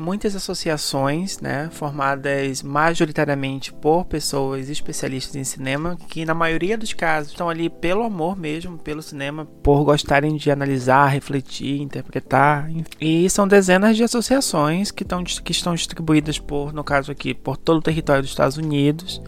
muitas 0.02 0.34
associações, 0.34 1.40
né, 1.40 1.70
formadas 1.72 2.62
majoritariamente 2.62 3.72
por 3.72 4.04
pessoas 4.04 4.68
especialistas 4.68 5.36
em 5.36 5.44
cinema, 5.44 5.96
que 6.08 6.24
na 6.24 6.34
maioria 6.34 6.76
dos 6.76 6.92
casos 6.92 7.30
estão 7.30 7.48
ali 7.48 7.70
pelo 7.70 8.02
amor 8.02 8.36
mesmo, 8.36 8.76
pelo 8.76 9.00
cinema, 9.00 9.46
por 9.62 9.84
gostarem 9.84 10.36
de 10.36 10.50
analisar, 10.50 11.06
refletir, 11.06 11.80
interpretar. 11.80 12.68
E 13.00 13.30
são 13.30 13.46
dezenas 13.46 13.96
de 13.96 14.02
associações 14.02 14.90
que, 14.90 15.04
estão, 15.04 15.22
que 15.22 15.52
estão 15.52 15.74
distribuídas 15.74 16.38
por, 16.38 16.72
no 16.72 16.82
caso 16.82 17.12
aqui, 17.12 17.32
por 17.32 17.56
todo 17.56 17.78
o 17.78 17.82
território 17.82 18.22
dos 18.22 18.32
Estados 18.32 18.56
Unidos. 18.56 19.22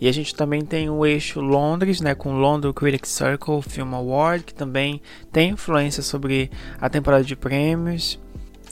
E 0.00 0.08
a 0.08 0.12
gente 0.12 0.34
também 0.34 0.64
tem 0.64 0.90
o 0.90 1.06
eixo 1.06 1.40
Londres, 1.40 2.00
né, 2.00 2.14
com 2.14 2.34
o 2.34 2.38
London 2.38 2.72
Critics 2.72 3.10
Circle 3.10 3.62
Film 3.62 3.94
Award, 3.94 4.44
que 4.44 4.54
também 4.54 5.00
tem 5.32 5.50
influência 5.50 6.02
sobre 6.02 6.50
a 6.78 6.88
temporada 6.88 7.24
de 7.24 7.34
prêmios. 7.34 8.20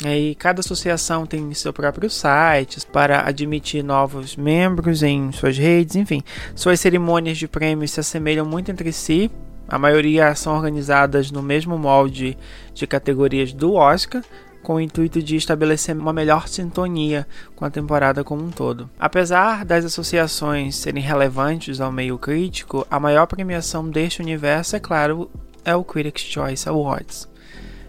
E 0.02 0.34
cada 0.34 0.60
associação 0.60 1.24
tem 1.24 1.52
seu 1.54 1.72
próprio 1.72 2.10
site 2.10 2.84
para 2.86 3.26
admitir 3.26 3.84
novos 3.84 4.36
membros 4.36 5.02
em 5.02 5.30
suas 5.30 5.56
redes, 5.56 5.94
enfim. 5.94 6.22
Suas 6.54 6.80
cerimônias 6.80 7.38
de 7.38 7.46
prêmios 7.46 7.92
se 7.92 8.00
assemelham 8.00 8.44
muito 8.44 8.70
entre 8.70 8.92
si. 8.92 9.30
A 9.68 9.78
maioria 9.78 10.34
são 10.34 10.54
organizadas 10.54 11.30
no 11.30 11.42
mesmo 11.42 11.78
molde 11.78 12.36
de 12.74 12.86
categorias 12.86 13.52
do 13.52 13.74
Oscar, 13.74 14.22
com 14.62 14.74
o 14.74 14.80
intuito 14.80 15.22
de 15.22 15.36
estabelecer 15.36 15.96
uma 15.96 16.12
melhor 16.12 16.48
sintonia 16.48 17.26
com 17.54 17.64
a 17.64 17.70
temporada 17.70 18.24
como 18.24 18.42
um 18.42 18.50
todo. 18.50 18.90
Apesar 18.98 19.64
das 19.64 19.84
associações 19.84 20.76
serem 20.76 21.02
relevantes 21.02 21.80
ao 21.80 21.92
meio 21.92 22.18
crítico, 22.18 22.86
a 22.90 22.98
maior 22.98 23.26
premiação 23.26 23.88
deste 23.88 24.20
universo, 24.20 24.74
é 24.74 24.80
claro, 24.80 25.30
é 25.64 25.74
o 25.74 25.84
Critics' 25.84 26.24
Choice 26.24 26.68
Awards 26.68 27.32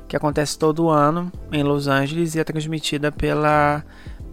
que 0.08 0.16
acontece 0.16 0.58
todo 0.58 0.90
ano 0.90 1.32
em 1.52 1.64
Los 1.64 1.88
Angeles 1.88 2.36
e 2.36 2.40
é 2.40 2.44
transmitida 2.44 3.12
pela 3.12 3.84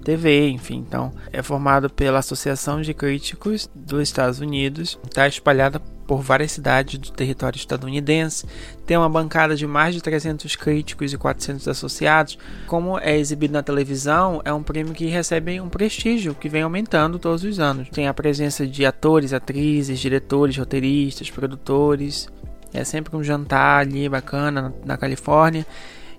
TV, 0.02 0.48
enfim. 0.50 0.84
Então, 0.86 1.12
é 1.32 1.42
formado 1.42 1.88
pela 1.88 2.18
Associação 2.18 2.80
de 2.82 2.92
Críticos 2.92 3.70
dos 3.74 4.02
Estados 4.02 4.40
Unidos, 4.40 4.98
está 5.04 5.26
espalhada 5.26 5.80
por 6.06 6.20
várias 6.20 6.52
cidades 6.52 6.98
do 6.98 7.10
território 7.12 7.56
estadunidense, 7.56 8.46
tem 8.84 8.96
uma 8.96 9.08
bancada 9.08 9.54
de 9.54 9.66
mais 9.66 9.94
de 9.94 10.02
300 10.02 10.56
críticos 10.56 11.12
e 11.12 11.16
400 11.16 11.68
associados. 11.68 12.38
Como 12.66 12.98
é 12.98 13.16
exibido 13.16 13.54
na 13.54 13.62
televisão, 13.62 14.42
é 14.44 14.52
um 14.52 14.62
prêmio 14.62 14.92
que 14.92 15.06
recebe 15.06 15.60
um 15.60 15.68
prestígio 15.68 16.34
que 16.34 16.48
vem 16.48 16.62
aumentando 16.62 17.18
todos 17.18 17.44
os 17.44 17.58
anos. 17.58 17.88
Tem 17.88 18.08
a 18.08 18.14
presença 18.14 18.66
de 18.66 18.84
atores, 18.84 19.32
atrizes, 19.32 20.00
diretores, 20.00 20.56
roteiristas, 20.56 21.30
produtores, 21.30 22.28
é 22.72 22.84
sempre 22.84 23.16
um 23.16 23.22
jantar 23.22 23.80
ali 23.80 24.08
bacana 24.08 24.74
na 24.84 24.96
Califórnia. 24.96 25.66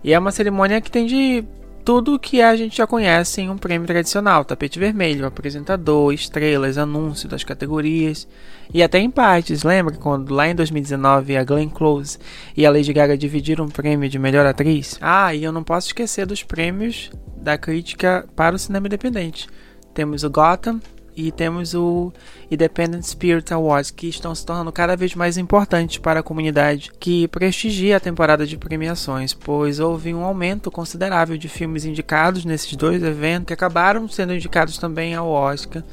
E 0.04 0.14
é 0.14 0.20
uma 0.20 0.32
cerimônia 0.32 0.82
que 0.82 0.92
tem 0.92 1.06
de 1.06 1.44
tudo 1.84 2.18
que 2.18 2.42
a 2.42 2.56
gente 2.56 2.78
já 2.78 2.88
conhece 2.88 3.42
em 3.42 3.50
um 3.50 3.58
prêmio 3.58 3.88
tradicional: 3.88 4.46
tapete 4.46 4.80
vermelho, 4.80 5.26
apresentador, 5.26 6.14
estrelas, 6.14 6.78
anúncio 6.78 7.28
das 7.28 7.44
categorias 7.44 8.28
e 8.74 8.82
até 8.82 9.00
empates. 9.00 9.64
Lembra 9.64 9.96
quando 9.96 10.34
lá 10.34 10.48
em 10.48 10.56
2019 10.56 11.38
a 11.38 11.44
Glenn 11.44 11.70
Close 11.70 12.18
e 12.56 12.66
a 12.66 12.72
Lady 12.72 12.94
Gaga 12.94 13.18
dividiram 13.18 13.66
um 13.66 13.70
prêmio 13.70 14.10
de 14.10 14.20
melhor 14.20 14.46
atriz? 14.46 14.98
Ah, 15.02 15.34
e 15.34 15.44
eu 15.44 15.52
não 15.52 15.64
posso 15.64 15.88
esquecer 15.88 16.26
dos 16.26 16.44
prêmios 16.44 17.12
da 17.36 17.58
crítica 17.58 18.26
para 18.36 18.56
o 18.56 18.60
cinema 18.60 18.88
independente. 18.88 19.48
Temos 19.94 20.24
o 20.24 20.30
Gotham, 20.30 20.80
e 21.16 21.32
temos 21.32 21.74
o 21.74 22.12
Independent 22.50 23.04
Spirit 23.04 23.54
Awards, 23.54 23.92
que 23.92 24.08
estão 24.08 24.34
se 24.34 24.46
tornando 24.46 24.72
cada 24.72 24.96
vez 24.96 25.16
mais 25.16 25.38
importantes 25.38 25.98
para 25.98 26.20
a 26.20 26.24
comunidade 26.24 26.92
que 27.00 27.28
prestigia 27.28 27.98
a 27.98 28.00
temporada 28.00 28.46
de 28.46 28.58
premiações, 28.58 29.34
pois 29.34 29.80
houve 29.80 30.14
um 30.14 30.24
aumento 30.24 30.72
considerável 30.72 31.38
de 31.38 31.48
filmes 31.48 31.86
indicados 31.86 32.46
nesses 32.46 32.76
dois 32.76 33.04
eventos 33.04 33.48
que 33.48 33.54
acabaram 33.54 34.08
sendo 34.08 34.34
indicados 34.34 34.78
também 34.78 35.16
ao 35.16 35.28
Oscar 35.28 35.84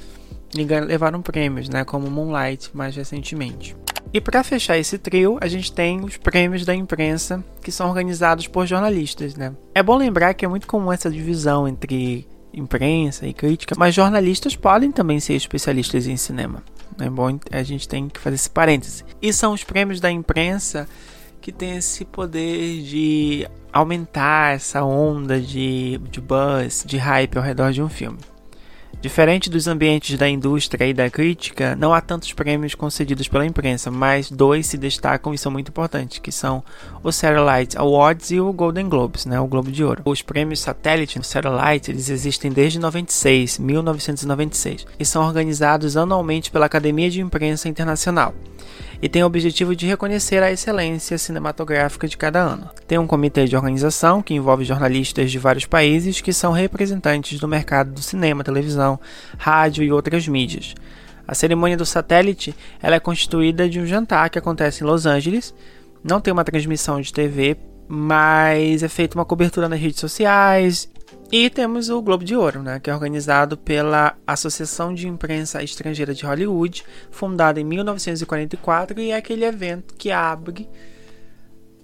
e 0.56 0.64
levaram 0.64 1.22
prêmios, 1.22 1.68
né, 1.68 1.84
como 1.84 2.10
Moonlight 2.10 2.70
mais 2.74 2.96
recentemente. 2.96 3.76
E 4.12 4.20
para 4.20 4.42
fechar 4.42 4.76
esse 4.76 4.98
trio, 4.98 5.38
a 5.40 5.46
gente 5.46 5.72
tem 5.72 6.02
os 6.02 6.16
prêmios 6.16 6.64
da 6.64 6.74
imprensa, 6.74 7.44
que 7.62 7.70
são 7.70 7.88
organizados 7.88 8.48
por 8.48 8.66
jornalistas, 8.66 9.36
né? 9.36 9.54
É 9.72 9.84
bom 9.84 9.96
lembrar 9.96 10.34
que 10.34 10.44
é 10.44 10.48
muito 10.48 10.66
comum 10.66 10.92
essa 10.92 11.08
divisão 11.08 11.68
entre 11.68 12.26
imprensa 12.52 13.26
e 13.26 13.32
crítica, 13.32 13.74
mas 13.78 13.94
jornalistas 13.94 14.56
podem 14.56 14.90
também 14.90 15.20
ser 15.20 15.34
especialistas 15.34 16.06
em 16.06 16.16
cinema. 16.16 16.62
É 16.98 17.08
bom, 17.08 17.38
a 17.50 17.62
gente 17.62 17.88
tem 17.88 18.08
que 18.08 18.20
fazer 18.20 18.36
esse 18.36 18.50
parêntese. 18.50 19.04
E 19.22 19.32
são 19.32 19.52
os 19.52 19.64
prêmios 19.64 20.00
da 20.00 20.10
imprensa 20.10 20.86
que 21.40 21.50
tem 21.50 21.76
esse 21.76 22.04
poder 22.04 22.82
de 22.82 23.46
aumentar 23.72 24.54
essa 24.54 24.84
onda 24.84 25.40
de, 25.40 25.98
de 26.10 26.20
buzz, 26.20 26.84
de 26.86 26.98
hype 26.98 27.38
ao 27.38 27.42
redor 27.42 27.72
de 27.72 27.82
um 27.82 27.88
filme. 27.88 28.18
Diferente 29.00 29.48
dos 29.48 29.66
ambientes 29.66 30.18
da 30.18 30.28
indústria 30.28 30.84
e 30.86 30.92
da 30.92 31.08
crítica, 31.08 31.74
não 31.74 31.94
há 31.94 32.02
tantos 32.02 32.34
prêmios 32.34 32.74
concedidos 32.74 33.28
pela 33.28 33.46
imprensa, 33.46 33.90
mas 33.90 34.30
dois 34.30 34.66
se 34.66 34.76
destacam 34.76 35.32
e 35.32 35.38
são 35.38 35.50
muito 35.50 35.68
importantes, 35.68 36.18
que 36.18 36.30
são 36.30 36.62
o 37.02 37.10
Satellite 37.10 37.78
Awards 37.78 38.30
e 38.30 38.38
o 38.38 38.52
Golden 38.52 38.90
Globes, 38.90 39.24
né, 39.24 39.40
o 39.40 39.46
Globo 39.46 39.72
de 39.72 39.82
Ouro. 39.82 40.02
Os 40.04 40.20
prêmios 40.20 40.60
Satellite 40.60 41.18
e 41.18 41.24
Satellite 41.24 41.90
eles 41.90 42.10
existem 42.10 42.52
desde 42.52 42.78
96, 42.78 43.58
1996, 43.58 44.86
e 44.98 45.04
são 45.06 45.24
organizados 45.26 45.96
anualmente 45.96 46.50
pela 46.50 46.66
Academia 46.66 47.10
de 47.10 47.22
Imprensa 47.22 47.70
Internacional 47.70 48.34
e 49.02 49.08
tem 49.08 49.22
o 49.22 49.26
objetivo 49.26 49.74
de 49.74 49.86
reconhecer 49.86 50.42
a 50.42 50.52
excelência 50.52 51.16
cinematográfica 51.16 52.06
de 52.06 52.16
cada 52.16 52.40
ano. 52.40 52.68
Tem 52.86 52.98
um 52.98 53.06
comitê 53.06 53.46
de 53.46 53.56
organização 53.56 54.22
que 54.22 54.34
envolve 54.34 54.64
jornalistas 54.64 55.30
de 55.30 55.38
vários 55.38 55.64
países 55.64 56.20
que 56.20 56.32
são 56.32 56.52
representantes 56.52 57.40
do 57.40 57.48
mercado 57.48 57.92
do 57.92 58.02
cinema, 58.02 58.44
televisão, 58.44 59.00
rádio 59.38 59.82
e 59.82 59.90
outras 59.92 60.28
mídias. 60.28 60.74
A 61.26 61.34
cerimônia 61.34 61.76
do 61.76 61.86
satélite 61.86 62.54
ela 62.82 62.96
é 62.96 63.00
constituída 63.00 63.68
de 63.68 63.80
um 63.80 63.86
jantar 63.86 64.28
que 64.28 64.38
acontece 64.38 64.82
em 64.82 64.86
Los 64.86 65.06
Angeles. 65.06 65.54
Não 66.02 66.20
tem 66.20 66.32
uma 66.32 66.44
transmissão 66.44 67.00
de 67.00 67.12
TV, 67.12 67.56
mas 67.88 68.82
é 68.82 68.88
feita 68.88 69.16
uma 69.16 69.24
cobertura 69.24 69.68
nas 69.68 69.80
redes 69.80 70.00
sociais 70.00 70.88
e 71.30 71.48
temos 71.48 71.88
o 71.88 72.02
Globo 72.02 72.24
de 72.24 72.34
Ouro, 72.34 72.62
né, 72.62 72.80
que 72.80 72.90
é 72.90 72.94
organizado 72.94 73.56
pela 73.56 74.16
Associação 74.26 74.92
de 74.94 75.06
Imprensa 75.06 75.62
Estrangeira 75.62 76.14
de 76.14 76.24
Hollywood, 76.24 76.84
fundada 77.10 77.60
em 77.60 77.64
1944, 77.64 79.00
e 79.00 79.10
é 79.10 79.16
aquele 79.16 79.44
evento 79.44 79.94
que 79.94 80.10
abre 80.10 80.68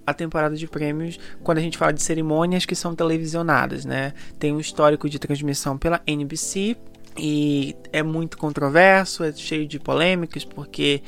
a 0.05 0.13
temporada 0.13 0.55
de 0.55 0.67
prêmios 0.67 1.19
quando 1.43 1.57
a 1.57 1.61
gente 1.61 1.77
fala 1.77 1.91
de 1.91 2.01
cerimônias 2.01 2.65
que 2.65 2.75
são 2.75 2.95
televisionadas, 2.95 3.83
né? 3.83 4.13
Tem 4.39 4.53
um 4.53 4.59
histórico 4.59 5.09
de 5.09 5.19
transmissão 5.19 5.77
pela 5.77 6.01
NBC, 6.07 6.77
e 7.17 7.75
é 7.91 8.03
muito 8.03 8.37
controverso, 8.37 9.23
é 9.23 9.33
cheio 9.33 9.67
de 9.67 9.79
polêmicas, 9.79 10.45
porque 10.45 11.01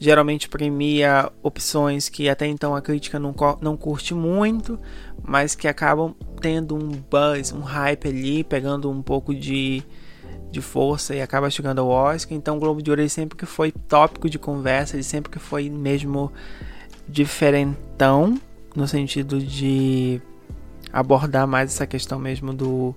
geralmente 0.00 0.48
premia 0.48 1.30
opções 1.42 2.08
que 2.08 2.26
até 2.26 2.46
então 2.46 2.74
a 2.74 2.80
crítica 2.80 3.18
não, 3.18 3.34
não 3.60 3.76
curte 3.76 4.14
muito, 4.14 4.80
mas 5.22 5.54
que 5.54 5.68
acabam 5.68 6.14
tendo 6.40 6.74
um 6.74 6.88
buzz, 6.88 7.52
um 7.52 7.60
hype 7.60 8.08
ali, 8.08 8.42
pegando 8.42 8.90
um 8.90 9.02
pouco 9.02 9.34
de, 9.34 9.82
de 10.50 10.62
força 10.62 11.14
e 11.14 11.20
acaba 11.20 11.50
chegando 11.50 11.82
ao 11.82 11.88
Oscar. 11.88 12.34
Então 12.34 12.56
o 12.56 12.60
Globo 12.60 12.82
de 12.82 12.90
Ouro 12.90 13.06
sempre 13.10 13.36
que 13.36 13.44
foi 13.44 13.70
tópico 13.70 14.30
de 14.30 14.38
conversa, 14.38 14.96
ele 14.96 15.02
sempre 15.02 15.30
que 15.30 15.38
foi 15.38 15.68
mesmo 15.68 16.32
diferentão, 17.06 18.40
no 18.74 18.88
sentido 18.88 19.38
de 19.38 20.18
abordar 20.90 21.46
mais 21.46 21.74
essa 21.74 21.86
questão 21.86 22.18
mesmo 22.18 22.54
do 22.54 22.94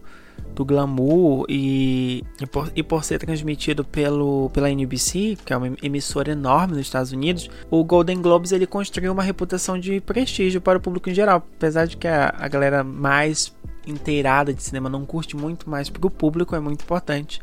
do 0.54 0.64
glamour 0.64 1.46
e, 1.50 2.24
e, 2.40 2.46
por, 2.46 2.72
e 2.76 2.84
por 2.84 3.04
ser 3.04 3.20
transmitido 3.20 3.84
pelo, 3.84 4.50
pela 4.52 4.70
NBC, 4.70 5.38
que 5.44 5.52
é 5.52 5.58
uma 5.58 5.76
emissora 5.82 6.32
enorme 6.32 6.74
nos 6.74 6.82
Estados 6.82 7.12
Unidos, 7.12 7.50
o 7.70 7.84
Golden 7.84 8.22
Globes 8.22 8.52
ele 8.52 8.68
construiu 8.68 9.12
uma 9.12 9.24
reputação 9.24 9.80
de 9.80 10.00
prestígio 10.02 10.62
para 10.62 10.78
o 10.78 10.82
público 10.82 11.10
em 11.10 11.14
geral. 11.14 11.46
Apesar 11.58 11.86
de 11.86 11.98
que 11.98 12.08
a, 12.08 12.34
a 12.38 12.48
galera 12.48 12.84
mais 12.84 13.54
inteirada 13.86 14.54
de 14.54 14.64
cinema 14.64 14.90
não 14.90 15.06
curte 15.06 15.36
muito, 15.36 15.70
mas 15.70 15.90
para 15.90 16.06
o 16.06 16.10
público 16.10 16.56
é 16.56 16.60
muito 16.60 16.84
importante. 16.84 17.42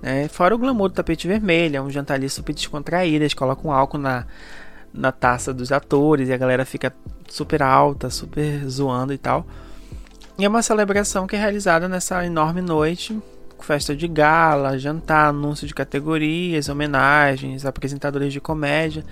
Né? 0.00 0.28
Fora 0.28 0.54
o 0.54 0.58
glamour 0.58 0.88
do 0.88 0.94
tapete 0.94 1.26
vermelho, 1.26 1.76
é 1.76 1.80
um 1.80 1.90
jantar 1.90 2.20
super 2.28 2.54
descontraído, 2.54 3.24
eles 3.24 3.34
colocam 3.34 3.72
álcool 3.72 3.98
na, 3.98 4.26
na 4.92 5.12
taça 5.12 5.54
dos 5.54 5.72
atores 5.72 6.28
e 6.28 6.32
a 6.32 6.36
galera 6.36 6.64
fica 6.64 6.92
super 7.28 7.62
alta, 7.62 8.10
super 8.10 8.68
zoando 8.68 9.12
e 9.12 9.18
tal. 9.18 9.46
E 10.38 10.44
é 10.44 10.48
uma 10.48 10.62
celebração 10.62 11.26
que 11.26 11.36
é 11.36 11.38
realizada 11.38 11.88
nessa 11.88 12.24
enorme 12.24 12.62
noite, 12.62 13.20
festa 13.60 13.94
de 13.94 14.08
gala, 14.08 14.78
jantar, 14.78 15.28
anúncio 15.28 15.66
de 15.66 15.74
categorias, 15.74 16.68
homenagens, 16.68 17.64
apresentadores 17.64 18.32
de 18.32 18.40
comédia 18.40 19.04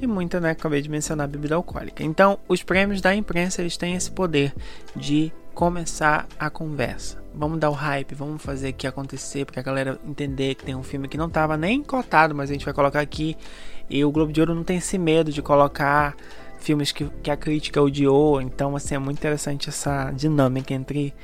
e 0.00 0.06
muita, 0.06 0.38
né, 0.38 0.50
acabei 0.50 0.80
de 0.80 0.88
mencionar, 0.88 1.26
bebida 1.26 1.56
alcoólica. 1.56 2.04
Então, 2.04 2.38
os 2.46 2.62
prêmios 2.62 3.00
da 3.00 3.14
imprensa, 3.14 3.60
eles 3.60 3.76
têm 3.76 3.94
esse 3.94 4.10
poder 4.10 4.54
de 4.94 5.32
começar 5.54 6.26
a 6.38 6.48
conversa. 6.48 7.20
Vamos 7.34 7.58
dar 7.58 7.70
o 7.70 7.72
hype, 7.72 8.14
vamos 8.14 8.42
fazer 8.42 8.68
aqui 8.68 8.86
acontecer 8.86 9.44
para 9.44 9.60
a 9.60 9.62
galera 9.62 9.98
entender 10.06 10.54
que 10.54 10.64
tem 10.64 10.74
um 10.74 10.84
filme 10.84 11.08
que 11.08 11.18
não 11.18 11.26
estava 11.26 11.56
nem 11.56 11.82
cotado, 11.82 12.34
mas 12.34 12.50
a 12.50 12.52
gente 12.52 12.64
vai 12.64 12.74
colocar 12.74 13.00
aqui. 13.00 13.36
E 13.90 14.04
o 14.04 14.12
Globo 14.12 14.32
de 14.32 14.40
Ouro 14.40 14.54
não 14.54 14.62
tem 14.62 14.76
esse 14.76 14.98
medo 14.98 15.32
de 15.32 15.42
colocar 15.42 16.14
filmes 16.58 16.92
que, 16.92 17.08
que 17.22 17.30
a 17.30 17.36
crítica 17.36 17.80
odiou. 17.80 18.40
Então, 18.40 18.76
assim, 18.76 18.94
é 18.94 18.98
muito 18.98 19.18
interessante 19.18 19.68
essa 19.68 20.10
dinâmica 20.10 20.74
entre, 20.74 21.14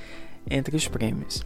entre 0.48 0.76
os 0.76 0.88
prêmios. 0.88 1.44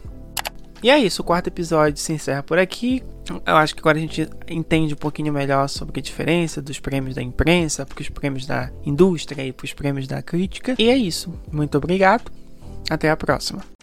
E 0.81 0.89
é 0.89 0.97
isso, 0.97 1.21
o 1.21 1.25
quarto 1.25 1.47
episódio 1.47 1.99
se 1.99 2.13
encerra 2.13 2.41
por 2.41 2.57
aqui. 2.57 3.03
Eu 3.45 3.57
acho 3.57 3.75
que 3.75 3.81
agora 3.81 3.97
a 3.97 4.01
gente 4.01 4.29
entende 4.47 4.93
um 4.93 4.97
pouquinho 4.97 5.33
melhor 5.33 5.67
sobre 5.67 5.99
a 5.99 6.03
diferença 6.03 6.61
dos 6.61 6.79
prêmios 6.79 7.15
da 7.15 7.21
imprensa, 7.21 7.85
para 7.85 8.01
os 8.01 8.09
prêmios 8.09 8.45
da 8.45 8.71
indústria 8.85 9.45
e 9.45 9.51
para 9.51 9.65
os 9.65 9.73
prêmios 9.73 10.07
da 10.07 10.21
crítica. 10.21 10.75
E 10.79 10.89
é 10.89 10.95
isso. 10.95 11.33
Muito 11.51 11.77
obrigado. 11.77 12.31
Até 12.89 13.09
a 13.09 13.17
próxima. 13.17 13.78